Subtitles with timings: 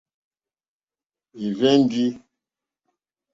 [1.43, 2.05] Ì rzɛ́ndī.